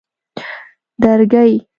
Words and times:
درگۍ 1.01 1.51